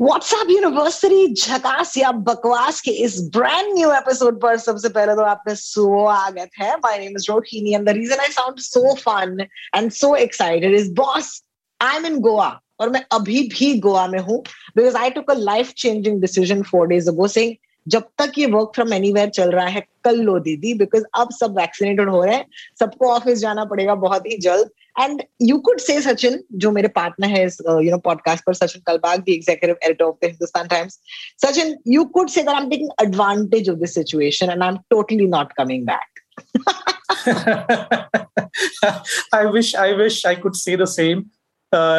[0.00, 5.54] WhatsApp university झकास या बकवास के इस ब्रांड न्यू एपिसोड पर सबसे पहले तो आपका
[5.54, 9.40] स्वागत है। My name is Rohini and the reason I sound so fun
[9.76, 11.30] and so excited is boss
[11.80, 12.48] I am in Goa
[12.80, 14.38] और मैं अभी भी गोवा में हूँ
[14.76, 17.54] because I took a life changing decision four days ago saying
[17.88, 21.58] जब तक ये work from anywhere चल रहा है, कल लो दीदी बिकॉज़ अब सब
[21.58, 22.46] वैक्सीनेटेड हो रहे हैं,
[22.80, 24.70] सबको ऑफ़िस जाना पड़ेगा बहुत ही जल्द।
[25.00, 29.20] एंड यू कुड से सचिन जो मेरे पार्टनर है यू नो पॉडकास्ट पर Sachin Kalbag
[29.20, 30.98] the executive editor of the Hindustan Times
[31.44, 34.76] Sachin you could say that I am taking advantage of this situation and I am
[34.90, 36.10] totally not coming back
[39.34, 41.22] I wish I wish I could say the same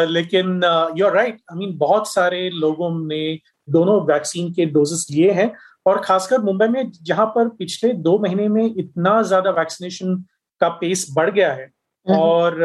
[0.10, 0.62] लेकिन
[0.98, 5.52] you are right I mean बहुत सारे लोगों ने दोनों vaccine के doses लिए हैं।
[5.86, 10.16] और खासकर मुंबई में जहाँ पर पिछले दो महीने में इतना ज़्यादा वैक्सीनेशन
[10.62, 11.70] का पेस बढ़ गया है
[12.06, 12.62] और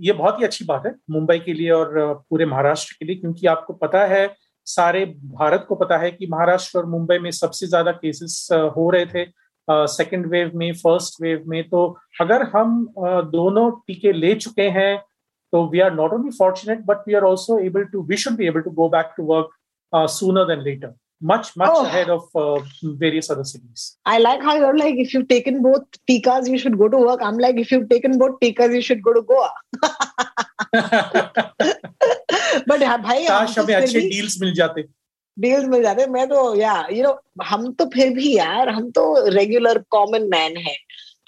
[0.00, 1.92] ये बहुत ही अच्छी बात है मुंबई के लिए और
[2.30, 4.28] पूरे महाराष्ट्र के लिए क्योंकि आपको पता है
[4.66, 9.06] सारे भारत को पता है कि महाराष्ट्र और मुंबई में सबसे ज़्यादा केसेस हो रहे
[9.06, 9.24] थे
[9.68, 11.84] सेकेंड वेव में फ़र्स्ट वेव में। तो
[12.20, 12.86] अगर हम
[13.32, 14.96] दोनों टीके ले चुके हैं
[15.52, 18.46] तो we are not only fortunate but we are also able to we should be
[18.46, 21.84] able to go back to work sooner then later much much oh.
[21.84, 25.98] ahead of uh, various other cities i like how you're like if you've taken both
[26.10, 29.02] tikas you should go to work i'm like if you've taken both tikas you should
[29.02, 29.50] go to goa
[32.66, 34.82] but भाई काश हमें अच्छे deals मिल जाते
[35.36, 39.04] deals मिल जाते मैं तो या you know हम तो फिर भी यार हम तो
[39.34, 40.76] रेगुलर कॉमन मैन है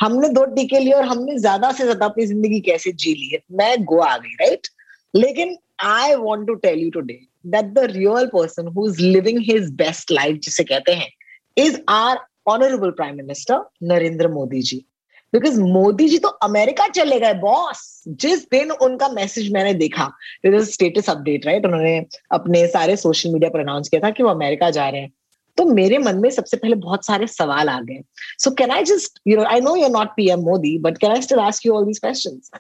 [0.03, 3.39] हमने दो टीके लिए और हमने ज़्यादा से ज़्यादा अपनी ज़िंदगी कैसे जी ली है
[3.59, 4.69] मैं गोवा आ गई राइट
[5.15, 10.11] लेकिन I want to tell you today that the real person who's living his best
[10.11, 11.11] life, जिसे कहते हैं,
[11.59, 12.17] is our
[12.51, 14.85] honorable prime minister, Narendra Modi ji.
[15.33, 20.11] Because Modi ji तो अमेरिका चले गए बॉस जिस दिन उनका मैसेज मैंने देखा
[20.47, 24.71] स्टेटस अपडेट राइट उन्होंने अपने सारे सोशल मीडिया पर अनाउंस किया था कि वो अमेरिका
[24.71, 25.13] जा रहे हैं.
[25.57, 28.03] तो मेरे मन में सबसे पहले बहुत सारे सवाल आ गए
[28.45, 31.23] so can I just you know I know you not PM Modi but can I
[31.23, 32.51] still ask you all these questions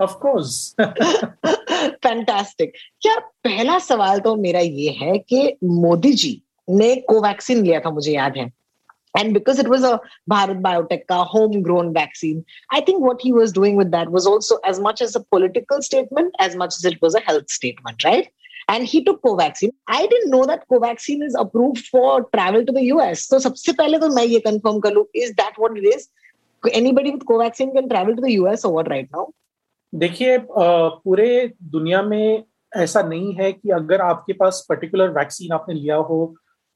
[0.00, 0.74] of course
[2.06, 2.72] fantastic
[3.06, 6.40] यार पहला सवाल तो मेरा ये है कि मोदी जी
[6.70, 8.50] ने कोवैक्सीन लिया था मुझे याद है
[9.14, 10.00] And because it was a
[10.30, 14.58] Bharat Biotech ka homegrown vaccine, I think what he was doing with that was also
[14.64, 18.28] as much as a political statement as much as it was a health statement, right?
[18.68, 19.70] And he took Covaxin.
[19.86, 23.26] I didn't know that Covaxin is approved for travel to the US.
[23.26, 26.08] So सबसे पहले तो मैं ये confirm कर लूँ is that what it is?
[26.62, 29.26] Anybody with Covaxin can travel to the US or what right now?
[29.92, 31.28] देखिए पूरे
[31.74, 32.44] दुनिया में
[32.76, 36.18] ऐसा नहीं है कि अगर आपके पास पर्टिकुलर वैक्सीन आपने लिया हो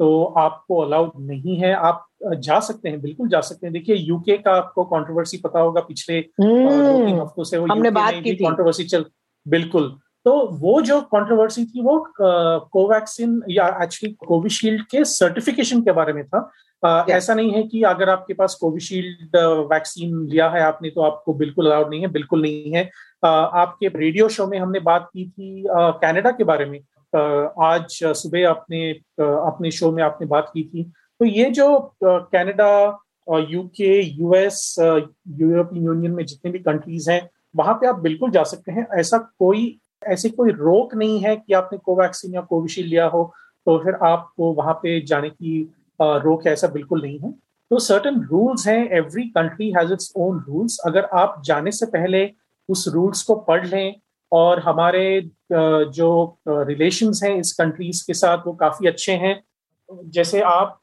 [0.00, 2.06] तो आपको अलाउड नहीं है आप
[2.44, 6.18] जा सकते हैं बिल्कुल जा सकते हैं देखिए यूके का आपको कंट्रोवर्सी पता होगा पिछले
[6.40, 9.04] हफ्तों से वो हमने बात की कंट्रोवर्सी चल
[9.46, 9.90] बिल्कुल
[10.24, 16.24] तो वो जो कंट्रोवर्सी थी वो कोवैक्सीन या एक्चुअली कोविशील्ड के सर्टिफिकेशन के बारे में
[16.24, 16.50] था।
[16.82, 19.36] Uh, ऐसा नहीं है कि अगर आपके पास कोविशील्ड
[19.72, 23.88] वैक्सीन लिया है आपने तो आपको बिल्कुल अलाउड नहीं है बिल्कुल नहीं है। uh, आपके
[23.88, 26.78] रेडियो शो में हमने बात की थी कनाडा के बारे में।
[27.62, 28.90] आज सुबह अपने
[29.20, 30.82] अपने शो में आपने बात की थी।
[31.20, 32.98] तो ये जो Canada
[33.50, 38.72] UK US European Union में जितने भी कंट्रीज़ हैं वहाँ पे आप बिल्कुल जा सकते
[38.72, 43.22] हैं। ऐसा कोई ऐसी कोई रोक नहीं है कि आपने कोवैक्सीन या कोविशील्ड लिया हो
[43.66, 45.60] तो फिर आपको वहाँ पे जाने की
[46.00, 47.30] रोक ऐसा बिल्कुल नहीं है।
[47.70, 52.30] तो सर्टन रूल्स हैं every country has its own rules अगर आप जाने से पहले
[52.68, 53.94] उस रूल्स को पढ़ लें
[54.32, 59.40] और हमारे जो रिलेशंस हैं इस कंट्रीज़ के साथ, वो काफ़ी अच्छे हैं।
[59.88, 60.78] जैसे आप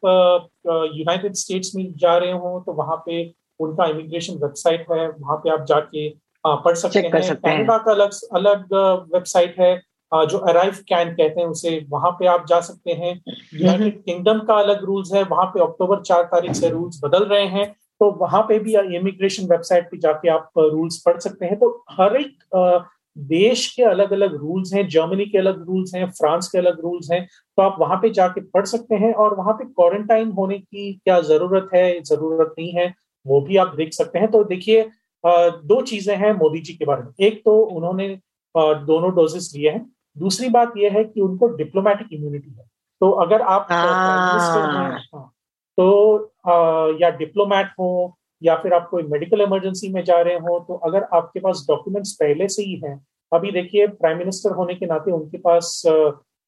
[0.65, 3.23] यूनाइटेड स्टेट्स में जा रहे हो तो वहाँ पे
[3.59, 6.09] उनका इमिग्रेशन वेबसाइट है, वहाँ पे आप जाके
[6.44, 8.74] पढ़ सकते हैं। कनाडा का अलग अलग
[9.13, 9.75] वेबसाइट है
[10.12, 13.13] जो अराइव कैन कहते हैं उसे वहाँ पे आप जा सकते हैं।
[13.56, 17.45] यूनाइटेड किंगडम का अलग रूल्स है वहाँ पे अक्टूबर चार तारीख से रूल्स बदल रहे
[17.47, 17.65] हैं
[18.01, 22.15] तो वहाँ पे भी इमिग्रेशन वेबसाइट पे जाके आप रूल्स पढ़ सकते हैं। तो हर
[22.18, 26.80] एक देश के अलग अलग रूल्स हैं जर्मनी के अलग रूल्स हैं फ्रांस के अलग
[26.81, 27.25] रूल्स हैं
[27.57, 31.19] तो आप वहाँ पे जाके पढ़ सकते हैं और वहाँ पे क्वारंटाइन होने की क्या
[31.24, 32.94] ज़रूरत है ज़रूरत नहीं है
[33.25, 34.89] वो भी आप देख सकते हैं। तो देखिए
[35.24, 38.07] दो चीज़ें हैं मोदी जी के बारे में। एक तो उन्होंने
[38.56, 39.86] दोनों डोजेस लिए हैं।
[40.16, 42.66] दूसरी बात यह है कि उनको डिप्लोमेटिक इम्यूनिटी है।
[43.01, 45.31] तो अगर आप हैं। हाँ,
[45.77, 50.74] तो या डिप्लोमेट हो या फिर आप कोई मेडिकल इमरजेंसी में जा रहे हो तो
[50.88, 52.95] अगर आपके पास डॉक्यूमेंट्स पहले से ही हैं
[53.31, 55.81] अभी देखिए प्राइम मिनिस्टर होने के नाते उनके पास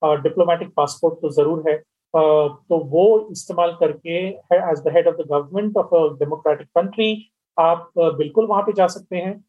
[0.02, 1.78] डिप्लोमेटिक पासपोर्ट तो ज़रूर है।
[2.14, 7.14] तो वो इस्तेमाल करके as the head of the government of a democratic country
[7.60, 9.44] आप बिल्कुल वहाँ पे जा सकते हैं।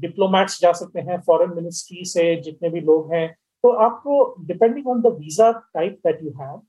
[0.00, 5.00] डिप्लोमेट्स जा सकते हैं फॉरेन मिनिस्ट्री से जितने भी लोग हैं। तो आपको depending on
[5.02, 6.62] the visa type that you have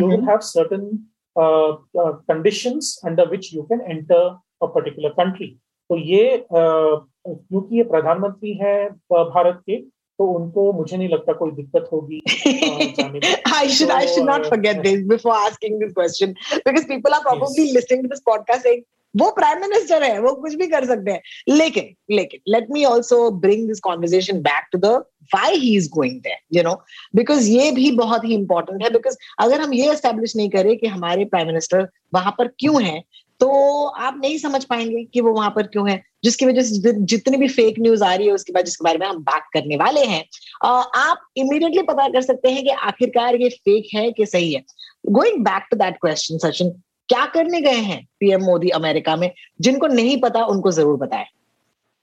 [0.00, 1.08] you will have certain
[1.38, 4.26] conditions under which you can enter
[4.62, 5.46] a particular country
[5.90, 9.76] तो ये क्योंकि ये प्रधानमंत्री है भारत के
[10.18, 12.20] तो उनको मुझे नहीं लगता कोई दिक्कत होगी
[13.60, 16.34] I should I should not forget this before asking this question
[16.66, 17.74] because people are probably yes.
[17.74, 18.82] listening to this podcast saying
[19.14, 23.30] वो प्राइम मिनिस्टर है, वो कुछ भी कर सकते हैं। लेकिन लेकिन let me also
[23.40, 24.86] bring this conversation back to the
[25.34, 26.74] why he is going you know
[27.16, 30.86] because ये भी बहुत ही इंपॉर्टेंट है बिकॉज़ अगर हम ये एस्टेब्लिश नहीं करें कि
[30.86, 33.02] हमारे प्राइम मिनिस्टर वहाँ पर क्यों है
[33.40, 33.48] तो
[33.86, 37.48] आप नहीं समझ पाएँगे कि वो वहाँ पर क्यों है। जिसकी वजह से जितनी भी
[37.48, 40.24] फेक न्यूज़ आ रही है, उसके बाद, जिसके बारे में हम बात करने वाले हैं
[40.64, 44.62] आप इमीडिएटली पता कर सकते हैं कि आखिरकार ये फेक है कि सही है।
[45.08, 46.70] Going back to that question Sachin
[47.10, 49.30] क्या करने गए हैं पीएम मोदी अमेरिका में
[49.60, 51.26] जिनको नहीं पता उनको ज़रूर बताएँ।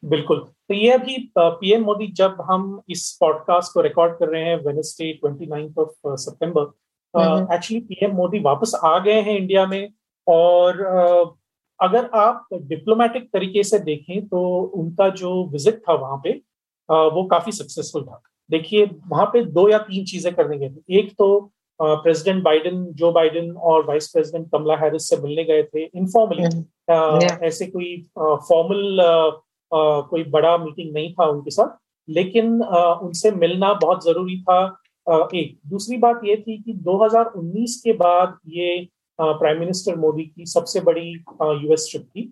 [0.03, 4.55] बिल्कुल। तो ये अभी पीएम मोदी जब हम इस पॉडकास्ट को रिकॉर्ड कर रहे हैं
[4.55, 5.47] वेनसडे ट्वेंटी
[5.79, 9.89] ऑफ़ सितंबर एक्चुअली पीएम मोदी वापस आ गए हैं इंडिया में
[10.27, 11.37] और uh,
[11.79, 17.23] अगर आप डिप्लोमेटिक तरीके से देखें तो उनका जो विज़िट था वहाँ पे uh, वो
[17.23, 21.27] काफ़ी सक्सेसफुल था। देखिए वहाँ पे दो या तीन चीज़ें करने गए थे एक तो
[21.79, 27.45] प्रेसिडेंट बाइडेन जो बाइडेन और वाइस प्रेसिडेंट कमला हैरिस से मिलने गए थे इनफॉर्मली हम्म।
[27.45, 28.97] ऐसे कोई फॉर्मल
[30.09, 31.77] कोई बड़ा मीटिंग नहीं था उनके साथ
[32.07, 34.59] लेकिन उनसे मिलना बहुत ज़रूरी था।
[35.35, 38.87] एक दूसरी बात ये थी कि 2019 के बाद ये
[39.19, 42.23] प्राइम मिनिस्टर मोदी की सबसे बड़ी यूएस ट्रिप थी।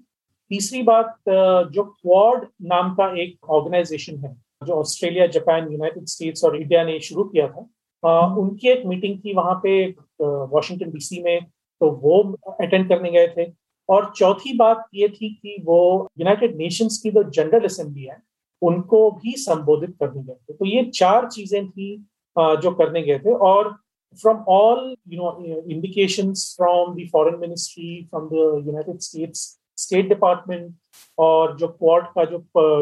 [0.51, 6.55] तीसरी बात जो क्वाड नाम का एक ऑर्गेनाइजेशन है जो ऑस्ट्रेलिया जापान यूनाइटेड स्टेट्स और
[6.61, 7.67] इंडिया ने शुरू किया था
[8.05, 9.85] उनकी एक मीटिंग थी वहाँ पे
[10.21, 11.45] वॉशिंगटन डीसी में
[11.81, 12.21] तो वो
[12.61, 13.51] अटेंड करने गए थे।
[13.89, 18.17] और चौथी बात ये थी कि वो यूनाइटेड नेशंस की जो जनरल असेंबली है,
[18.61, 21.95] उनको भी संबोधित करने गए थे। तो ये चार चीज़ें थी
[22.35, 23.75] जो करने गए थे। और
[24.19, 24.81] from all,
[25.11, 25.29] you know,
[25.67, 29.41] indications from the foreign ministry, from the united states
[29.77, 30.69] state department
[31.17, 32.37] और जो क्वाड का जो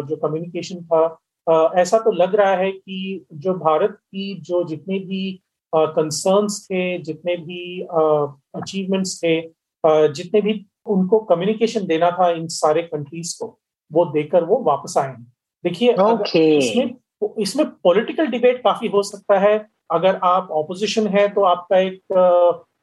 [0.10, 1.02] जो कम्युनिकेशन था
[1.48, 5.32] ऐसा तो लग रहा है कि जो भारत की जो जितने भी
[5.74, 9.42] कंसर्न्स थे जितने भी अचीवमेंट्स थे
[9.84, 10.54] जितने भी
[10.88, 13.48] उनको कम्युनिकेशन देना था इन सारे कंट्रीज़ को
[13.92, 15.24] वो देकर वो वापस आए हैं।
[15.64, 16.48] देखिए okay.
[16.58, 16.96] इसमें
[17.42, 19.58] इसमें पॉलिटिकल डिबेट काफ़ी हो सकता है।
[19.92, 22.02] अगर आप ऑपोजिशन है तो आपका एक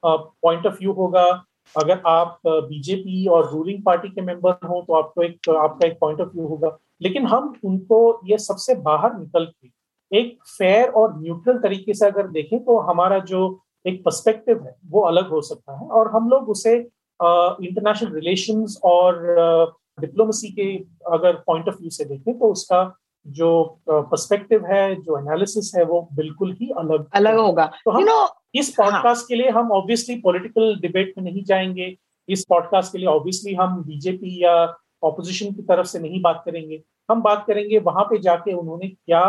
[0.04, 1.26] पॉइंट ऑफ़ व्यू होगा।
[1.74, 6.20] अगर आप बीजेपी और रूलिंग पार्टी के मेंबर हो तो आपको एक आपका एक पॉइंट
[6.20, 9.68] ऑफ़ व्यू होगा। लेकिन हम उनको ये सबसे बाहर निकल के
[10.18, 15.00] एक फेयर और न्यूट्रल तरीके से अगर देखें तो हमारा जो एक पर्सपेक्टिव है वो
[15.00, 16.76] अलग हो सकता है। और हम लोग उसे
[17.22, 19.14] इंटरनेशनल रिलेशंस और
[20.00, 20.76] डिप्लोमेसी के
[21.12, 26.08] अगर पॉइंट ऑफ़ व्यू से देखें तो उसका जो पर्सपेक्टिव है जो एनालिसिस है वो
[26.12, 29.26] बिल्कुल ही अलग अलग होगा। तो हम you know, इस पॉडकास्ट हाँ.
[29.28, 31.96] के लिए हम ऑब्वियसली पॉलिटिकल डिबेट में नहीं जाएँगे।
[32.28, 34.66] इस पॉडकास्ट के लिए ऑब्वियसली हम बीजेपी या
[35.02, 39.22] ऑपोजिशन की तरफ़ से नहीं बात करेंगे। हम बात करेंगे वहाँ पे जाके उन्होंने क्या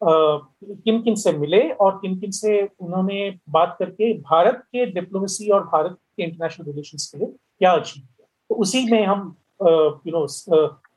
[0.00, 5.64] किन किन से मिले और किन किन से उन्होंने बात करके भारत के डिप्लोमेसी और
[5.64, 10.26] भारत के इंटरनेशनल रिलेशन के लिए क्या अचीव किया। तो उसी में हम यू नो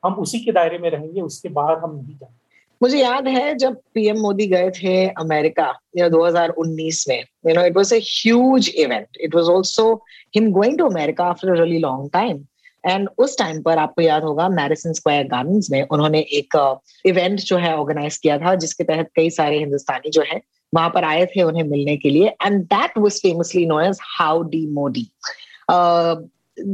[0.06, 2.40] हम उसी के दायरे में रहेंगे, उसके बाहर हम नहीं जाएँगे।
[2.82, 7.66] मुझे याद है जब पीएम मोदी गए थे अमेरिका यू नो 2019 में you know
[7.66, 9.94] it was a huge event it was also
[10.36, 12.46] him going to America after a really long time
[12.86, 16.58] and उस टाइम पर आपको याद होगा मैरिसन स्क्वायर गार्डन्स में उन्होंने एक
[17.06, 20.42] इवेंट जो है ऑर्गेनाइज किया था, जिसके तहत कई सारे हिंदुस्तानी जो है
[20.74, 23.98] वहाँ पर आए थे उन्हें मिलने के लिए। And that was famously known as
[24.52, 25.10] howdy Modi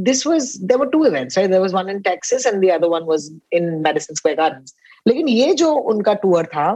[0.04, 1.48] this was, there were two events, right?
[1.50, 4.74] There was one in texas and the other one was in madison square gardens.
[5.06, 6.74] लेकिन ये जो उनका टूर था,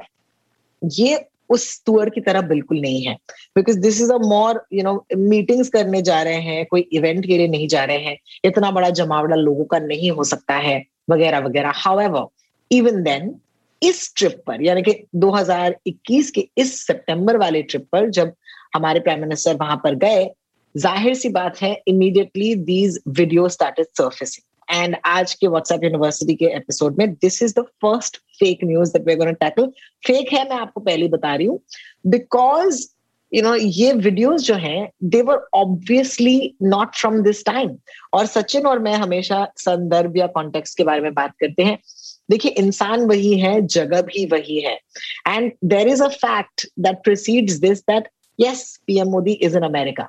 [0.83, 1.19] ये
[1.51, 3.15] उस टूर की तरह बिल्कुल नहीं है।
[3.57, 7.39] Because this is a more you know meetings करने जा रहे हैं, कोई इवेंट के
[7.39, 11.39] लिए नहीं जा रहे हैं, इतना बड़ा जमावड़ा लोगों का नहीं हो सकता है, वगैरह
[11.39, 12.29] वगैरह। हाउ
[12.71, 13.35] इवन देन
[13.83, 18.33] इस ट्रिप पर, यानी कि 2021 के इस सितंबर वाले ट्रिप पर, जब
[18.75, 20.31] हमारे प्राइम मिनिस्टर वहाँ पर गए,
[20.75, 26.47] ज़ाहिर सी बात है immediately these video started surfacing and आज के व्हाट्सएप यूनिवर्सिटी के
[26.57, 29.67] एपिसोड में this is the first fake news that we gonna tackle
[30.07, 31.61] fake है, मैं आपको पहले बता रही हूँ।
[32.07, 32.87] बिकॉज़
[33.33, 37.77] यू नो ये वीडियोस जो हैं they were obviously not from this time
[38.15, 41.79] और सचिन और मैं हमेशा संदर्भ या कॉन्टेक्स्ट के बारे में बात करते हैं।
[42.31, 44.75] देखिए, इंसान वही है, जगह भी वही है।
[45.29, 50.09] And there is a fact that precedes this that yes PM Modi is in America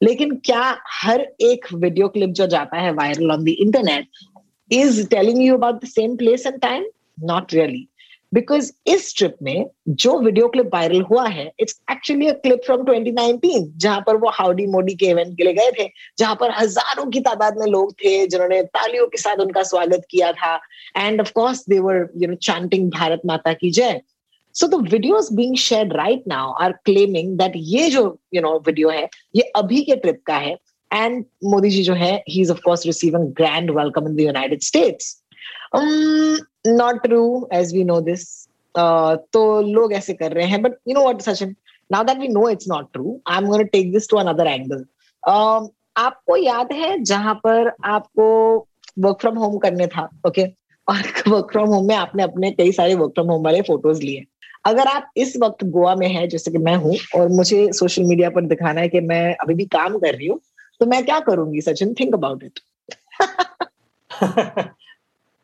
[0.00, 0.62] लेकिन क्या
[1.02, 4.08] हर एक वीडियो क्लिप जो जाता है viral on the internet
[4.70, 6.84] is telling you about the same place and time
[7.24, 7.88] not really
[8.32, 12.82] because इस trip में जो वीडियो क्लिप वायरल हुआ है it's actually a clip from
[12.84, 15.88] 2019 जहाँ पर वो हाउडी मोदी के इवेंट के लिए गए थे,
[16.18, 20.32] जहाँ पर हज़ारों की तादाद में लोग थे जिन्होंने तालियों के साथ उनका स्वागत किया
[20.32, 20.54] था।
[20.96, 24.00] And of course they were you know chanting Bharat Mata की जय।
[24.54, 28.02] So the videos being shared right now are claiming that ये जो
[28.34, 30.56] यू नो वीडियो है, ये अभी के ट्रिप का है.
[30.90, 34.62] एंड मोदी जी जो है he is of course receiving grand welcome in the United
[34.62, 35.16] States
[35.74, 38.26] not true as we know this
[38.74, 41.54] तो लोग ऐसे कर रहे हैं but you know what Sachin
[41.92, 44.84] now that we know it's not true I am to take this to another angle
[45.96, 48.26] आपको याद है जहाँ पर आपको
[48.98, 50.52] वर्क फ्रॉम होम करने था ओके okay?
[50.88, 54.24] और वर्क फ्रॉम होम में आपने अपने कई सारे वर्क फ्रॉम होम वाले फ़ोटोज़ लिए।
[54.68, 58.30] अगर आप इस वक्त गोवा में हैं जैसे कि मैं हूँ और मुझे सोशल मीडिया
[58.30, 60.40] पर दिखाना है कि मैं अभी भी काम कर रही हूँ
[60.80, 61.94] तो मैं क्या करूँगी सचिन?
[61.94, 62.60] थिंक अबाउट इट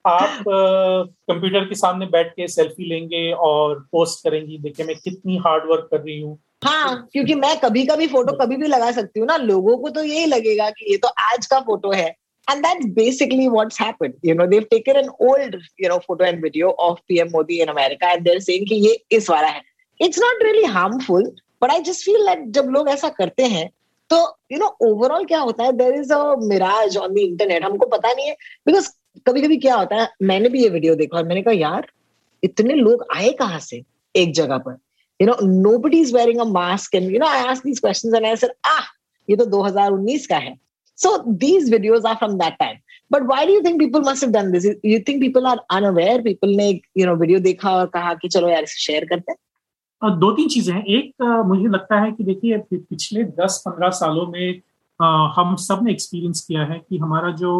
[0.05, 5.71] आप कंप्यूटर के सामने बैठ के सेल्फी लेंगे और पोस्ट करेंगी देखिए मैं कितनी हार्ड
[5.71, 9.27] वर्क कर रही हूँ। हाँ क्योंकि मैं कभी कभी फ़ोटो कभी भी लगा सकती हूँ
[9.29, 12.15] ना लोगों को तो यही लगेगा कि ये तो आज का फ़ोटो है।
[12.49, 14.15] And that's basically what's happened.
[14.23, 17.69] You know, they've taken an old, you know, photo and video of pm modi in
[17.69, 19.63] america and they're saying कि ये इस वाला है।
[20.01, 21.31] It's not really harmful,
[21.63, 23.69] but i just feel that जब लोग ऐसा करते हैं
[24.11, 24.17] तो
[24.53, 25.73] यू नो ओवरऑल क्या होता है?
[25.73, 28.37] There is a mirage on the internet हमको पता नहीं है।
[28.67, 28.89] बिकॉज़
[29.27, 30.09] कभी कभी क्या होता है?
[30.23, 31.87] मैंने भी ये वीडियो देखा और मैंने कहा, यार,
[32.45, 33.83] इतने लोग आए कहाँ से
[34.17, 34.79] एक जगह पर?
[35.21, 35.37] You know
[35.79, 38.51] nobody is wearing a mask and you know I ask these questions and I said
[38.67, 38.85] ah,
[39.31, 40.64] ये तो 2019 का है।
[40.95, 41.11] So
[41.45, 42.79] these videos are from that time.
[43.11, 44.67] But why do you think people must have done this?
[44.83, 46.21] You think people are unaware?
[46.23, 50.19] People ने you know video देखा और कहा कि चलो यार इसे शेयर करते हैं?
[50.21, 54.61] दो तीन चीज़ें हैं। एक मुझे लगता है कि देखिए पिछले 10-15 सालों में
[55.37, 57.53] हम सबने एक्सपीरियंस किया है कि हमारा जो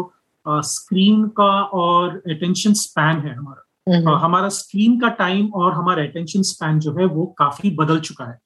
[0.45, 6.79] स्क्रीन का और अटेंशन स्पैन है हमारा। हमारा स्क्रीन का टाइम और हमारा अटेंशन स्पैन
[6.79, 8.37] जो है वो काफ़ी बदल चुका है।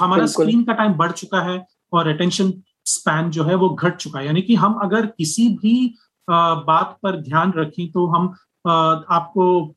[0.00, 2.52] हमारा स्क्रीन का टाइम बढ़ चुका है और अटेंशन
[2.86, 5.94] स्पैन जो है वो घट चुका है। यानी कि हम अगर किसी भी
[6.28, 8.26] बात पर ध्यान रखें तो हम
[8.64, 9.76] आपको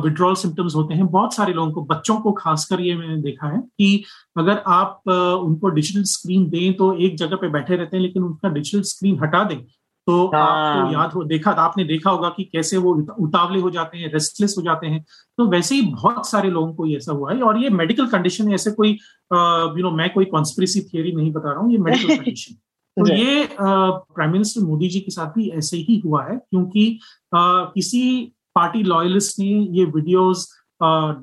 [0.00, 3.60] विड्रॉल सिम्टम्स होते हैं। बहुत सारे लोगों को, बच्चों को खासकर ये मैंने देखा है
[3.60, 4.04] कि
[4.38, 8.48] अगर आप उनको डिजिटल स्क्रीन दें तो एक जगह पे बैठे रहते हैं लेकिन उनका
[8.48, 9.58] डिजिटल स्क्रीन हटा दें
[10.06, 13.98] तो हाँ। आपको याद हो देखा आपने देखा होगा कि कैसे वो उतावले हो जाते
[13.98, 15.04] हैं रेस्टलेस हो जाते हैं।
[15.38, 18.54] तो वैसे ही बहुत सारे लोगों को ऐसा हुआ है और ये मेडिकल कंडीशन है
[18.54, 22.54] ऐसे कोई यू नो मैं कोई कॉन्स्पिरसी थियोरी नहीं बता रहा हूँ ये मेडिकल कंडीशन
[22.98, 26.98] तो ये प्राइम मिनिस्टर मोदी जी के साथ भी ऐसे ही हुआ है क्योंकि
[27.36, 30.64] uh, किसी पार्टी लॉयलिस्ट ने ये वीडियोस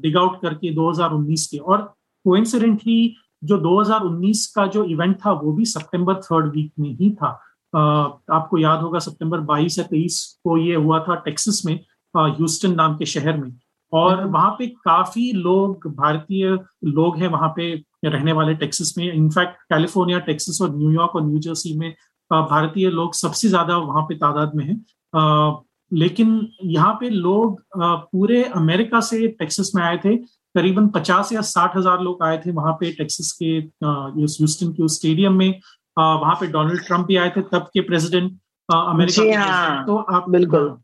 [0.02, 5.66] डिग आउट करके 2019 के और कोइंसिडेंटली जो 2019 का जो इवेंट था वो भी
[5.66, 7.40] सितंबर थर्ड वीक में ही था।
[7.74, 11.74] आपको याद होगा सितंबर 22 या 23 को ये हुआ था टेक्सास में
[12.16, 13.52] ह्यूस्टन नाम के शहर में।
[13.94, 17.74] और वहाँ पे काफ़ी लोग भारतीय लोग हैं वहाँ पे
[18.06, 21.92] रहने वाले टेक्सास में। इनफैक्ट कैलिफ़ोर्निया टेक्सास और न्यूयॉर्क और न्यू जर्सी में
[22.32, 25.62] भारतीय लोग सबसे ज़्यादा वहाँ पे तादाद में हैं।
[25.92, 30.16] लेकिन यहाँ पे लोग पूरे अमेरिका से टेक्सास में आए थे।
[30.56, 33.52] करीबन पचास या साठ हज़ार लोग आए थे वहाँ पे टेक्सास के
[33.84, 35.60] ह्यूस्टन के स्टेडियम में।
[36.00, 38.40] वहाँ पे डोनाल्ड ट्रंप भी आए थे तब के प्रेसिडेंट
[38.74, 40.78] अमेरिका हाँ, तो आप बिल्कुल।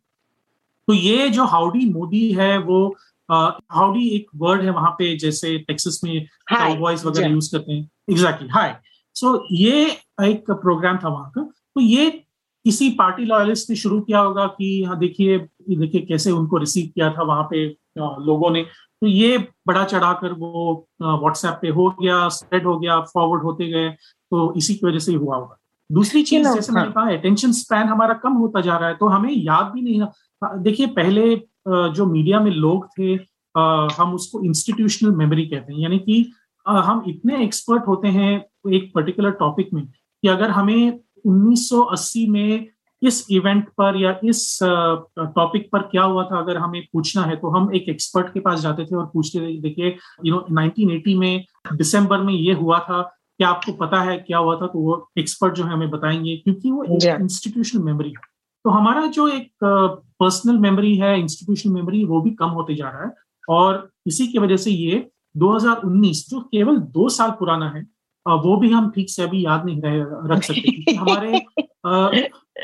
[0.88, 2.96] तो ये जो हाउडी मोदी है वो
[3.32, 6.28] हाउडी एक वर्ड है वहाँ पे जैसे टेक्सास में
[6.80, 8.80] वॉइस वगैरह यूज़ करते हैं। एग्जैक्टली हाय
[9.16, 9.86] सो ये
[10.24, 12.10] एक प्रोग्राम था वहाँ का। तो ये
[12.66, 15.38] किसी पार्टी लॉयलिस्ट ने शुरू किया होगा कि हाँ देखिए
[15.76, 17.66] देखिए कैसे उनको रिसीव किया था वहाँ पे
[17.98, 18.62] लोगों ने।
[19.02, 23.90] तो ये बड़ा चढ़ाकर वो व्हाट्सएप पे हो गया स्प्रेड हो गया फॉरवर्ड होते गए
[23.90, 25.58] तो इसी की वजह से हुआ होगा।
[25.90, 29.08] दूसरी चीज़ जैसे मैंने हाँ। कहा अटेंशन स्पैन हमारा कम होता जा रहा है तो
[29.08, 31.36] हमें याद भी नहीं देखिए पहले
[31.68, 33.14] जो मीडिया में लोग थे
[34.02, 36.32] हम उसको इंस्टीट्यूशनल मेमोरी कहते हैं यानी कि
[36.66, 38.32] हम इतने एक्सपर्ट होते हैं
[38.72, 42.68] एक पर्टिकुलर टॉपिक में कि अगर हमें 1980 में
[43.02, 46.40] इस इवेंट पर या इस टॉपिक पर क्या हुआ था?
[46.40, 49.60] अगर हमें पूछना है तो हम एक एक्सपर्ट के पास जाते थे और पूछते थे
[49.62, 53.02] देखिए यू नो 1980 में दिसंबर में ये हुआ था।
[53.40, 54.68] क्या आपको पता है क्या हुआ था?
[54.68, 58.26] तो वो एक्सपर्ट जो है हमें बताएँगे क्योंकि वो इंस्टीट्यूशनल मेमोरी है।
[58.66, 63.04] तो हमारा जो एक पर्सनल मेमोरी है इंस्टीट्यूशनल मेमोरी वो भी कम होते जा रहा
[63.04, 63.12] है।
[63.50, 67.86] और इसी की वजह से ये 2019 जो केवल दो साल पुराना है
[68.26, 70.00] वो भी हम ठीक से अभी याद नहीं रहे
[70.34, 71.40] रख सकते क्योंकि हमारे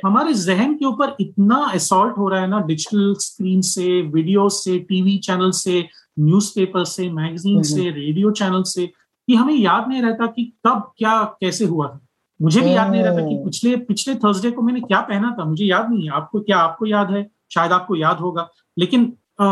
[0.05, 4.79] हमारे जहन के ऊपर इतना असॉल्ट हो रहा है ना डिजिटल स्क्रीन से वीडियो से
[4.79, 5.87] टीवी चैनल से
[6.19, 8.87] न्यूज़पेपर से मैगजीन हम्म, से रेडियो चैनल से
[9.27, 11.99] कि हमें याद नहीं रहता कि कब क्या कैसे हुआ था।
[12.41, 15.45] मुझे भी याद नहीं रहता कि हम्म। पिछले पिछले थर्सडे को मैंने क्या पहना था
[15.45, 17.29] मुझे याद नहीं है। आपको क्या आपको याद है?
[17.53, 19.45] शायद आपको याद होगा। लेकिन आ,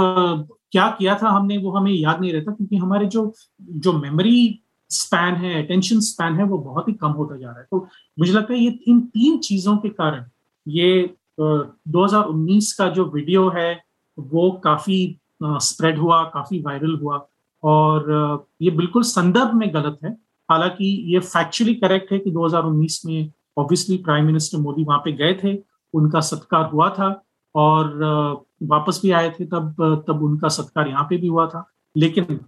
[0.72, 5.36] क्या किया था हमने वो हमें याद नहीं रहता क्योंकि हमारे जो जो मेमोरी स्पैन
[5.36, 7.88] है अटेंशन स्पैन है, वो बहुत ही कम होता जा रहा है। तो
[8.20, 10.26] मुझे लगता है ये इन तीन चीज़ों के कारण
[10.66, 13.82] ये दो 2019 का जो वीडियो है,
[14.18, 17.26] वो काफ़ी स्प्रेड हुआ, काफ़ी वायरल हुआ
[17.64, 20.12] और ये बिल्कुल संदर्भ में गलत है।
[20.50, 25.34] हालाँकि ये फैक्चुअली करेक्ट है कि 2019 में ऑब्वियसली प्राइम मिनिस्टर मोदी वहाँ पे गए
[25.44, 25.58] थे,
[25.94, 27.10] उनका सत्कार हुआ था
[27.56, 32.40] और वापस भी आए थे तब तब उनका सत्कार यहाँ पे भी हुआ था। लेकिन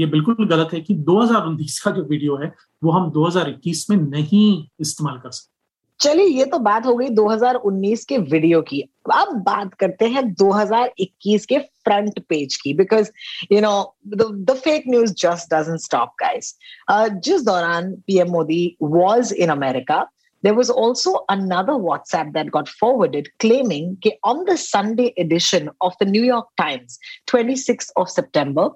[0.00, 2.52] ये बिल्कुल गलत है कि 2019 का जो वीडियो है
[2.84, 5.58] वो हम 2021 में नहीं इस्तेमाल कर सकते।
[6.00, 8.80] चलिए ये तो बात हो गई 2019 के वीडियो की।
[9.14, 13.10] अब बात करते हैं 2021 के फ्रंट पेज की because
[13.52, 16.54] you know the fake news just doesn't stop guys
[17.24, 20.06] जिस दौरान PM Modi was in America
[20.42, 25.92] there was also another WhatsApp that got forwarded claiming that on the Sunday edition of
[26.00, 28.70] the New York Times, 26th of September,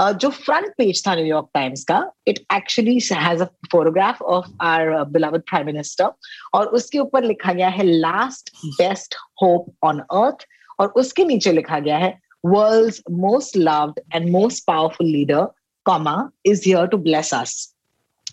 [0.00, 5.42] जो front page था New York Times का it actually has a photograph of our beloved
[5.42, 6.10] prime minister
[6.54, 10.46] और उसके ऊपर लिखा गया है last best hope on earth
[10.80, 15.46] और उसके नीचे लिखा गया है world's most loved and most powerful leader
[15.84, 17.74] comma is here to bless us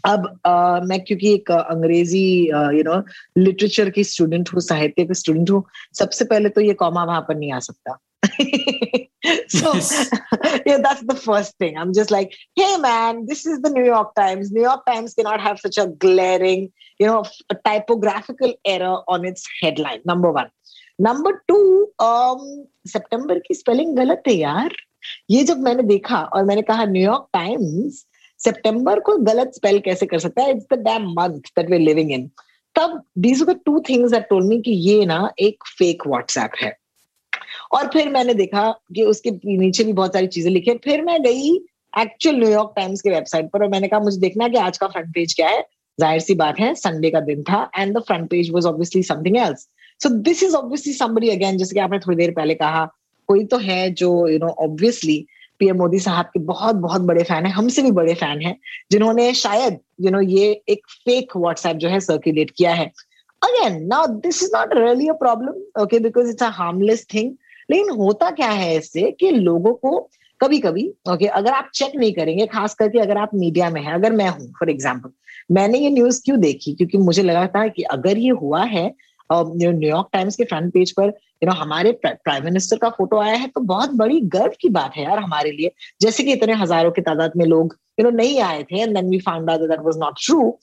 [0.06, 3.02] अब uh, मैं क्योंकि एक अंग्रेज़ी यू नो
[3.38, 7.36] लिटरेचर की स्टूडेंट हूँ साहित्य की स्टूडेंट हूँ सबसे पहले तो ये कॉमा वहाँ पर
[7.36, 7.98] नहीं आ सकता।
[9.48, 10.10] So yes.
[10.66, 14.14] yeah that's the first thing i'm just like hey man this is the new york
[14.16, 19.26] times new york times cannot have such a glaring you know a typographical error on
[19.26, 20.52] its headline number one
[21.02, 21.58] number two
[22.88, 24.76] सितंबर की spelling गलत है यार
[25.30, 28.06] ये जब मैंने देखा और मैंने कहा न्यूयॉर्क टाइम्स
[28.44, 32.12] सितंबर को गलत स्पेल कैसे कर सकता है it's the damn month that we living
[32.12, 32.30] in
[32.76, 36.52] तब these are the two things that told me कि ये ना एक फेक व्हाट्सएप
[36.62, 36.76] है
[37.76, 41.56] और फिर मैंने देखा कि उसके नीचे भी बहुत सारी चीज़ें लिखी फिर मैं गई
[41.94, 45.14] एक्चुअल न्यूयॉर्क टाइम्स के वेबसाइट पर और मैंने कहा मुझे देखना कि आज का फ्रंट
[45.16, 45.62] पेज क्या है।
[46.00, 49.38] ज़ाहिर सी बात है संडे का दिन था and the front page was obviously something
[49.38, 49.68] else
[50.02, 52.86] so this is obviously somebody again जैसे कि आपने थोड़ी देर पहले कहा
[53.30, 55.26] कोई तो है जो you know obviously
[55.60, 58.56] PM Modi साहब के बहुत बहुत बड़े फ़ैन है हमसे भी बड़े फ़ैन है
[58.92, 62.86] जिन्होंने शायद यू you नो know, ये एक फेक व्हाट्सएप जो है सर्कुलेट किया है।
[63.42, 67.32] Again now this is not really a problem okay because it's a harmless thing
[67.70, 69.98] लेकिन होता क्या है इससे कि लोगों को
[70.40, 73.94] कभी कभी ओके अगर आप चेक नहीं करेंगे, खास करके अगर आप मीडिया में हैं,
[73.94, 75.12] अगर मैं हूँ फॉर एग्ज़ाम्पल
[75.52, 76.74] मैंने ये न्यूज़ क्यों देखी?
[76.76, 78.94] क्योंकि मुझे लगा था कि अगर ये हुआ है
[79.30, 81.06] न्यूयॉर्क टाइम्स के फ्रंट पेज पर
[81.44, 84.96] यू नो हमारे प्राइम मिनिस्टर का फ़ोटो आया है तो बहुत बड़ी गर्व की बात
[84.98, 88.40] है यार हमारे लिए। जैसे कि इतने हज़ारों की तादाद में लोग यू नो नहीं
[88.42, 90.58] आए थे and then we found out that was not true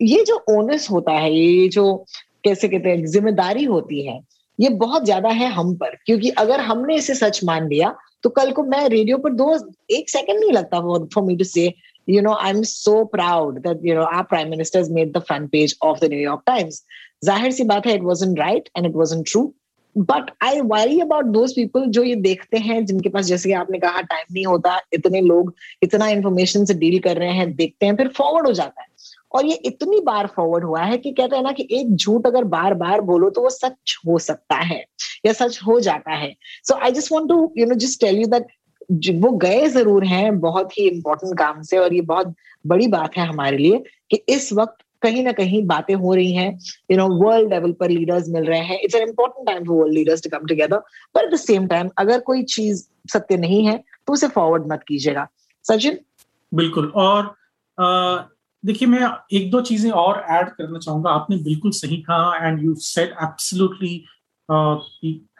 [0.00, 2.04] ये जो ओनस होता है, ये जो,
[2.44, 4.20] कैसे कहते हैं, ज़िम्मेदारी होती है
[4.60, 8.52] ये बहुत ज़्यादा है हम पर, क्योंकि अगर हमने इसे सच मान लिया तो कल
[8.52, 9.58] को मैं रेडियो पर दो,
[9.90, 11.72] एक सेकंड नहीं लगता for me to say
[12.08, 15.74] you know, i'm so proud that, you know, our prime minister has the front page
[15.82, 16.82] of the new york times.
[17.24, 19.52] zahir si baat hai it wasn't right and it wasn't true.
[19.96, 23.78] But I worry about those people जो ये देखते हैं, जिनके पास जैसे कि आपने
[23.78, 27.96] कहा time नहीं होता, इतने लोग, इतना इन्फॉर्मेशन से डील कर रहे हैं, देखते हैं,
[27.96, 28.88] फिर फॉरवर्ड हो जाता है।
[29.32, 32.44] और ये इतनी बार फॉरवर्ड हुआ है कि कहते हैं ना कि एक झूठ अगर
[32.46, 34.84] बार बार बोलो तो वो सच हो सकता है
[35.26, 38.26] या सच हो जाता है। So I just want to you know just tell you
[38.28, 38.46] that
[39.22, 42.34] वो गए ज़रूर हैं बहुत ही इंपॉर्टेंट काम से और ये बहुत
[42.66, 46.58] बड़ी बात है हमारे लिए कि इस वक्त कहीं ना कहीं बातें हो रही हैं।
[46.90, 49.94] यू नो वर्ल्ड लेवल पर लीडर्स मिल रहे हैं। It's an important time for world
[49.94, 50.76] leaders to come together
[51.16, 54.84] but at the same time अगर कोई चीज़ सत्य नहीं है तो उसे फॉरवर्ड मत
[54.88, 55.26] कीजिएगा।
[55.64, 55.98] सचिन?
[56.52, 57.34] बिल्कुल, और
[58.68, 62.74] देखिए मैं एक दो चीज़ें और ऐड करना चाहूँगा। आपने बिल्कुल सही कहा and you
[62.76, 63.94] said absolutely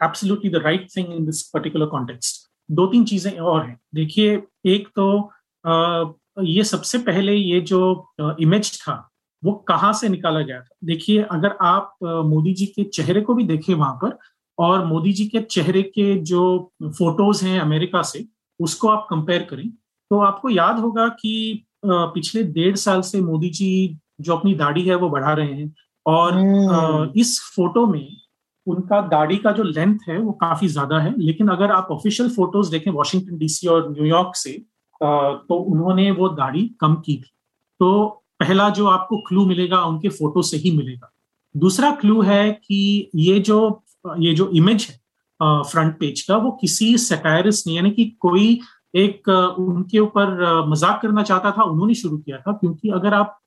[0.03, 4.87] absolutely the right thing in this particular context दो तीन चीज़ें और हैं। देखिए एक
[4.95, 5.05] तो
[5.65, 6.13] uh,
[6.45, 7.79] ये सबसे पहले ये जो
[8.41, 9.05] इमेज uh, था
[9.43, 10.75] वो कहाँ से निकाला गया था?
[10.83, 14.17] देखिए अगर आप uh, मोदी जी के चेहरे को भी देखें वहाँ पर
[14.57, 16.41] और मोदी जी के चेहरे के जो
[16.83, 18.25] फ़ोटोज़ हैं अमेरिका से
[18.59, 23.97] उसको आप कंपेयर करें तो आपको याद होगा कि पिछले डेढ़ साल से मोदी जी
[24.21, 25.73] जो अपनी दाढ़ी है वो बढ़ा रहे हैं
[26.05, 28.07] और हम्म। इस फ़ोटो में
[28.67, 32.71] उनका दाढ़ी का जो लेंथ है वो काफ़ी ज़्यादा है लेकिन अगर आप ऑफिशियल फ़ोटोज़
[32.71, 34.51] देखें वॉशिंगटन डीसी और न्यूयॉर्क से
[35.01, 37.31] तो उन्होंने वो दाढ़ी कम की थी
[37.79, 38.07] तो
[38.39, 41.11] पहला जो आपको क्लू मिलेगा उनके फ़ोटो से ही मिलेगा
[41.55, 43.59] दूसरा क्लू है कि ये जो
[44.19, 44.97] ये जो इमेज है
[45.63, 48.59] फ्रंट पेज का वो किसी सेटायरिस्ट ने यानी कि कोई
[48.93, 53.37] एक उनके ऊपर मज़ाक करना चाहता था उन्होंने शुरू किया था क्योंकि अगर आप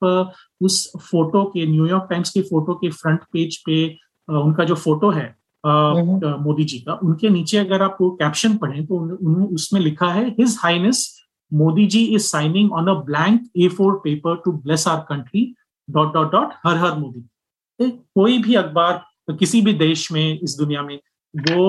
[0.60, 3.86] उस फ़ोटो के न्यूयॉर्क टाइम्स के फ़ोटो के फ्रंट पेज पे
[4.28, 8.94] उनका जो फ़ोटो है। मोदी जी का उनके नीचे अगर आप वो कैप्शन पढ़ें तो
[8.94, 11.08] उन्होंने उसमें लिखा है his highness
[11.52, 15.44] Modi ji is signing on a blank A four paper to bless our country
[15.88, 20.82] dot dot dot हर हर मोदी कोई भी अखबार किसी भी देश में इस दुनिया
[20.82, 20.98] में
[21.34, 21.64] वो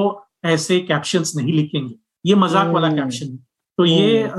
[0.46, 4.30] ऐसे कैप्शंस नहीं लिखेंगे ये मज़ाक वाला कैप्शन हम्म। है तो ये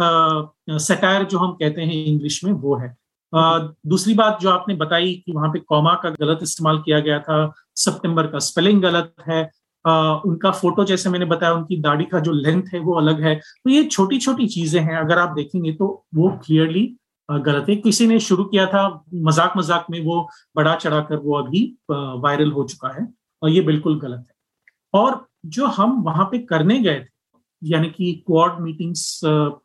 [0.80, 2.94] सटायर। जो हम कहते हैं इंग्लिश में वो है।
[3.32, 7.52] दूसरी बात जो आपने बताई कि वहाँ पे कॉमा का गलत इस्तेमाल किया गया था
[7.76, 9.50] सितंबर का स्पेलिंग गलत है
[9.84, 13.34] आ, उनका फ़ोटो जैसे मैंने बताया उनकी दाढ़ी का जो लेंथ है वो अलग है।
[13.34, 16.84] तो ये छोटी छोटी चीज़ें हैं अगर आप देखेंगे तो वो क्लियरली
[17.28, 20.20] गलत है। किसी ने शुरू किया था मज़ाक मज़ाक में वो
[20.56, 23.06] बड़ा चढ़ाकर वो अभी वायरल हो चुका है
[23.42, 27.12] और ये बिल्कुल गलत है। और जो हम वहाँ पे करने गए थे
[27.64, 29.20] यानी कि क्वाड मीटिंग्स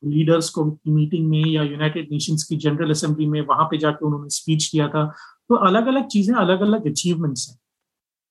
[0.05, 4.29] लीडर्स को मीटिंग में या यूनाइटेड नेशंस की जनरल असेंबली में वहाँ पे जाके उन्होंने
[4.29, 5.05] स्पीच किया था।
[5.49, 7.57] तो अलग अलग चीज़ें अलग अलग अचीवमेंट्स हैं।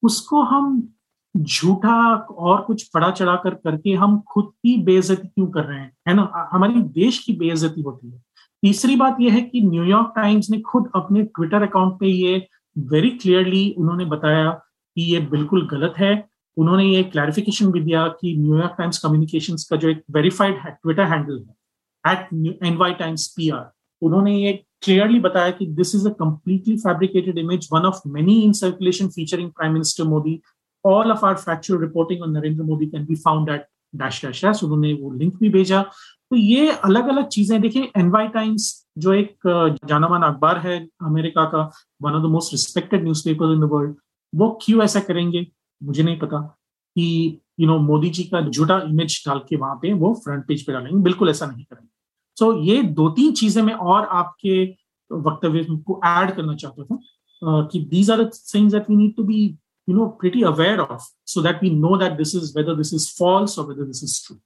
[0.03, 0.89] उसको हम
[1.37, 5.93] झूठा और कुछ पड़ा चढ़ा कर करके हम खुद की बेइज्जती क्यों कर रहे हैं?
[6.09, 6.49] है ना?
[6.53, 8.23] हमारी देश की बेइज्जती होती है।
[8.63, 12.47] तीसरी बात यह है कि न्यूयॉर्क टाइम्स ने खुद अपने ट्विटर अकाउंट पे ये
[12.79, 14.51] वेरी क्लियरली उन्होंने बताया
[14.97, 16.29] कि ये बिल्कुल गलत है।
[16.59, 21.39] उन्होंने ये क्लैरिफिकेशन भी दिया कि न्यूयॉर्क टाइम्स कम्युनिकेशंस का जो एक वेरीफाइड ट्विटर हैंडल
[21.39, 23.71] है at N Y Times P R
[24.03, 28.53] उन्होंने ये क्लियरली बताया कि this is a completely fabricated image one of many in
[28.59, 30.41] circulation featuring prime minister Modi
[30.85, 34.63] all of our factual reporting on Narendra Modi can be found at dash dash dash
[34.65, 39.77] उन्होंने वो link भी भेजा। तो ये अलग अलग चीज़ें देखिए एनवाई टाइम्स जो एक
[39.89, 41.63] जाना माना अखबार है अमेरिका का
[42.03, 43.95] one of the most respected newspaper in the world
[44.33, 45.47] वो क्यों ऐसा करेंगे?
[45.83, 46.41] मुझे नहीं पता
[46.97, 50.67] कि यू नो मोदी जी का झूठा इमेज डाल के वहाँ पे वो फ्रंट पेज
[50.67, 51.89] पे डालेंगे बिल्कुल ऐसा नहीं करेंगे
[52.39, 54.65] सो so, ये दो तीन चीज़ें मैं और आपके
[55.11, 59.25] वक्तव्य को ऐड करना चाहता था uh, कि these are things that we need to
[59.25, 59.57] be
[59.89, 63.09] you know pretty aware of so that we know that this is whether this is
[63.11, 64.41] false or whether this is true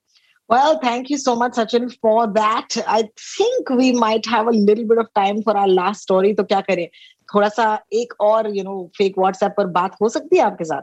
[0.50, 2.76] Well, thank you so much, Sachin, for that.
[2.86, 6.32] I think we might have a little bit of time for our last story.
[6.34, 6.86] तो क्या करें
[7.34, 7.66] थोड़ा सा
[8.00, 10.82] एक और you know fake WhatsApp पर बात हो सकती है आपके साथ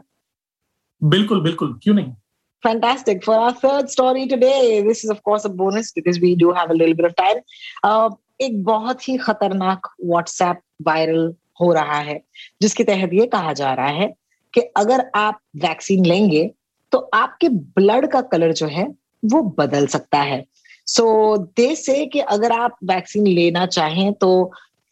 [1.02, 2.12] बिल्कुल बिल्कुल क्यों नहीं
[2.64, 3.24] Fantastic.
[3.24, 6.70] For our third story today, this is of course a bonus because we do have
[6.70, 7.38] a little bit of time.
[7.82, 8.10] Uh,
[8.40, 12.20] एक बहुत ही खतरनाक व्हाट्सएप वायरल हो रहा है
[12.62, 14.06] जिसके तहत ये कहा जा रहा है
[14.54, 16.50] कि अगर आप वैक्सीन लेंगे
[16.92, 18.86] तो आपके ब्लड का कलर जो है
[19.24, 20.44] वो बदल सकता है
[20.86, 24.30] सो दे से कि अगर आप वैक्सीन लेना चाहें तो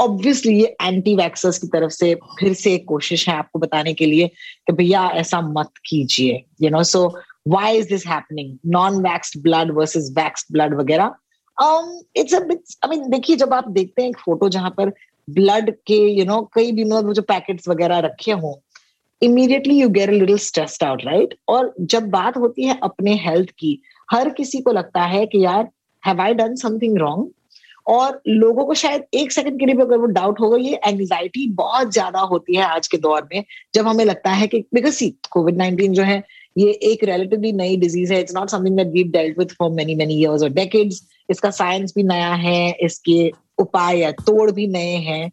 [0.00, 4.06] ऑब्वियसली ये एंटी वैक्सर्स की तरफ़ से फिर से एक कोशिश है आपको बताने के
[4.06, 9.42] लिए कि भैया ऐसा मत कीजिए you know so why is this happening non vaxxed
[9.42, 11.14] blood versus vaxxed blood वगैरह
[12.16, 14.92] इट्स बिट आई मीन देखिए, जब आप देखते हैं एक फ़ोटो जहाँ पर
[15.30, 18.54] ब्लड के यू नो कई भी मतलब जो पैकेट्स वगैरह रखे हों
[19.22, 23.82] immediately you get little stressed out right और जब बात होती है अपने हेल्थ की,
[24.12, 25.68] हर किसी को लगता है कि यार
[26.06, 27.30] have I done something wrong
[27.88, 31.46] और लोगों को शायद एक सेकंड के लिए भी अगर वो डाउट होगा, ये एंग्जाइटी
[31.55, 35.09] बहुत ज़्यादा होती है आज के दौर में, जब हमें लगता है कि बिकॉज़ सी
[35.31, 36.22] कोविड नाइनटीन जो है,
[36.57, 39.94] ये एक रिलेटिवली नई डिज़ीज़ है it's not something that we dealt with for many
[39.94, 44.96] many years और डेकेड्स इसका साइंस भी नया है, इसके उपाय या तोड़ भी नए
[45.07, 45.31] हैं।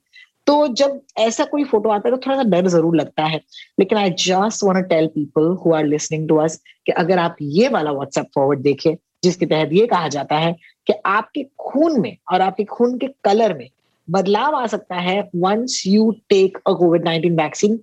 [0.47, 3.39] तो जब ऐसा कोई फ़ोटो आता है तो थोड़ा सा डर ज़रूर लगता है।
[3.79, 7.67] लेकिन I just want tell people who are listening to us कि अगर आप ये
[7.69, 10.55] वाला व्हाट्सएप फॉरवर्ड देखें, जिसके तहत ये कहा जाता है
[10.87, 13.69] कि आपके खून में और आपके खून के कलर में
[14.09, 17.79] बदलाव आ सकता है once you take a COVID nineteen vaccine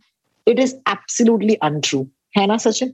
[0.49, 2.93] it is absolutely untrue है ना सचिन?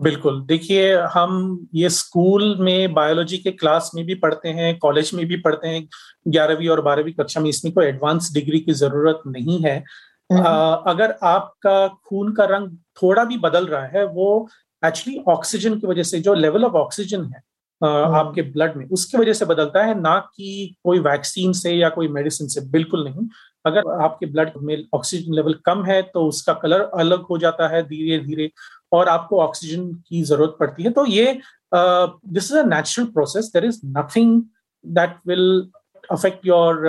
[0.00, 5.26] बिल्कुल। देखिए हम ये स्कूल में बायोलॉजी के क्लास में भी पढ़ते हैं कॉलेज में
[5.26, 5.88] भी पढ़ते हैं।
[6.28, 9.84] ग्यारहवीं और बारहवीं कक्षा में इसमें कोई एडवांस डिग्री की ज़रूरत नहीं है।
[10.32, 12.70] हम्म। आ, अगर आपका खून का रंग
[13.02, 14.48] थोड़ा भी बदल रहा है वो
[14.84, 17.49] एक्चुअली ऑक्सीजन की वजह से जो लेवल ऑफ़ ऑक्सीजन है।
[17.80, 22.08] आपके ब्लड में। उसकी वजह से बदलता है ना कि कोई वैक्सीन से या कोई
[22.10, 23.28] मेडिसिन से बिल्कुल नहीं।
[23.64, 27.82] अगर आपके ब्लड में ऑक्सीजन लेवल कम है तो उसका कलर अलग हो जाता है
[27.88, 28.50] धीरे धीरे
[28.92, 31.40] और आपको ऑक्सीजन की ज़रूरत पड़ती है। तो ये
[31.74, 34.42] this is a natural process there is nothing
[34.84, 35.70] that will
[36.10, 36.80] affect your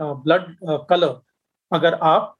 [0.00, 0.54] blood
[0.90, 1.20] colour
[1.72, 2.34] अगर आप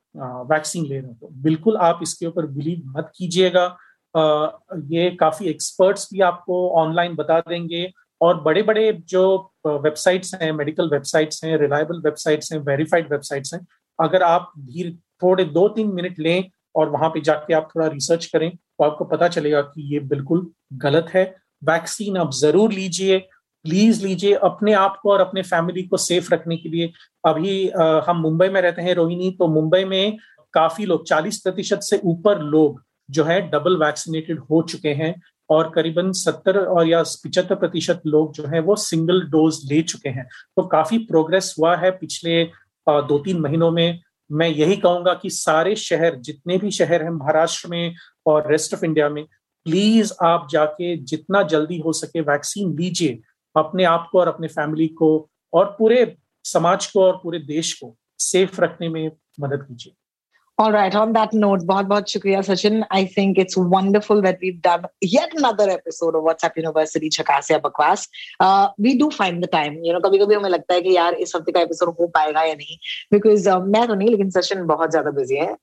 [0.50, 3.66] वैक्सीन ले रहे हो तो बिल्कुल आप इसके ऊपर बिलीव मत कीजिएगा।
[4.14, 7.88] ये काफ़ी एक्सपर्ट्स भी आपको ऑनलाइन बता देंगे।
[8.20, 9.22] और बड़े बड़े जो
[9.66, 13.60] वेबसाइट्स हैं मेडिकल वेबसाइट्स हैं रिलायबल वेबसाइट्स हैं वेरीफाइड वेबसाइट्स हैं
[13.98, 14.90] अगर आप धीरे
[15.22, 19.04] थोड़े दो तीन मिनट लें और वहाँ पे जाके आप थोड़ा रिसर्च करें तो आपको
[19.06, 20.46] पता चलेगा कि ये बिल्कुल
[20.82, 21.24] गलत है।
[21.62, 23.18] वैक्सीन आप ज़रूर लीजिए
[23.64, 26.92] प्लीज़ लीजिए अपने आप को और अपने फैमिली को सेफ़ रखने के लिए।
[27.24, 30.16] अभी आ, हम मुंबई में रहते हैं रोहिणी तो मुंबई में
[30.54, 35.14] काफ़ी लोग 40 प्रतिशत से ऊपर लोग जो है डबल वैक्सीनेटेड हो चुके हैं
[35.50, 40.08] और करीबन 70 और या पिछहत्तर प्रतिशत लोग जो है वो सिंगल डोज ले चुके
[40.08, 40.24] हैं।
[40.56, 42.44] तो काफ़ी प्रोग्रेस हुआ है पिछले
[42.86, 47.68] दो तीन महीनों में। मैं यही कहूँगा कि सारे शहर, जितने भी शहर हैं महाराष्ट्र
[47.68, 47.94] में
[48.26, 49.24] और रेस्ट ऑफ़ इंडिया में
[49.66, 53.20] प्लीज़ आप जाके जितना जल्दी हो सके वैक्सीन लीजिए
[53.54, 55.08] अपने आप को और अपने फैमिली को
[55.52, 59.92] और पूरे समाज को और पूरे देश को सेफ़ रखने में मदद कीजिए।
[60.59, 60.93] All right.
[60.93, 62.83] On that note, बहुत बहुत शुक्रिया Sachin.
[62.91, 67.57] I think it's wonderful that we've done yet another episode of WhatsApp University झकास या
[67.57, 68.07] बकवास.
[68.39, 69.77] Uh, we do find the time.
[69.83, 72.43] You know, कभी कभी हमें लगता है कि यार इस हफ्ते का एपिसोड हो पाएगा
[72.43, 72.77] या नहीं.
[73.13, 75.55] Because uh, मैं तो नहीं लेकिन सचिन बहुत ज्यादा बिजी है.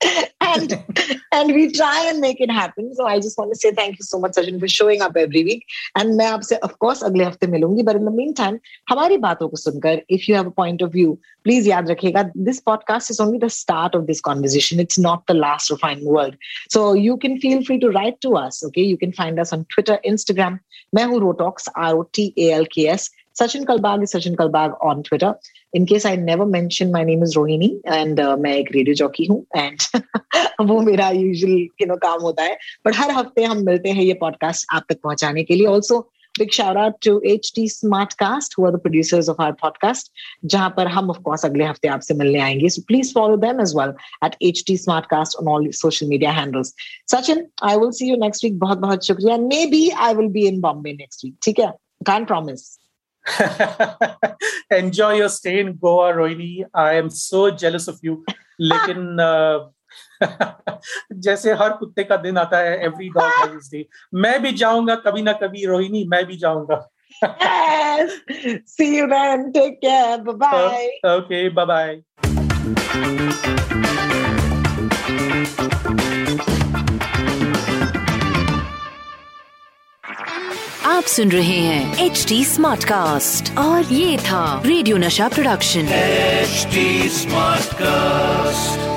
[0.41, 0.83] and
[1.31, 2.95] and we try and make it happen.
[2.95, 5.43] So I just want to say thank you so much, Sachin, for showing up every
[5.43, 5.65] week.
[5.95, 7.83] And मैं आपसे of course अगले हफ्ते मिलूंगी.
[7.83, 11.19] But in the meantime, हमारी बातों को सुनकर, if you have a point of view,
[11.43, 12.31] please याद रखिएगा.
[12.35, 14.79] This podcast is only the start of this conversation.
[14.79, 16.37] It's not the last of our word.
[16.69, 18.63] So you can feel free to write to us.
[18.63, 20.59] Okay, you can find us on Twitter, Instagram.
[20.95, 23.09] मैं हूँ Rotox, R O T A L K S.
[23.39, 25.35] Sachin Kalbag is Sachin Kalbag on Twitter.
[25.73, 29.25] In case I never mention, my name is Rohini and uh, मैं एक radio jockey
[29.25, 29.79] हूँ and
[30.69, 34.13] वो मेरा usual you know काम होता है but हर हफ्ते हम मिलते हैं ये
[34.21, 38.71] पॉडकास्ट आप तक पहुंचाने के लिए also big shout out to HT Smartcast, who are
[38.71, 40.09] the producers of our podcast.
[40.45, 42.69] जहां पर हम of course अगले हफ्ते आपसे मिलने आएंगे.
[42.69, 46.73] So please follow them as well at HT Smartcast on all social media handles.
[47.13, 48.53] Sachin, I will see you next week.
[48.53, 49.37] बहुत बहुत शुक्रिया.
[49.49, 51.35] Maybe I will be in Bombay next week.
[51.41, 51.73] ठीक है?
[52.05, 52.79] Can't promise.
[54.71, 56.65] Enjoy your stay in Goa, Rohini.
[56.73, 58.23] I am so jealous of you.
[58.59, 59.17] लेकिन
[61.24, 63.84] जैसे हर कुत्ते का दिन आता है एवरी डॉग हैज़ डे
[64.16, 66.86] मैं भी जाऊँगा कभी ना कभी रोहिणी मैं भी जाऊँगा
[67.22, 68.12] yes.
[68.66, 69.52] See you then.
[69.52, 70.18] Take care.
[70.18, 70.90] Bye bye.
[71.02, 71.48] Uh, okay.
[71.50, 72.02] Bye bye.
[80.88, 87.08] आप सुन रहे हैं एच डी स्मार्ट कास्ट और ये था रेडियो नशा प्रोडक्शन एचडी
[87.08, 88.87] स्मार्ट कास्ट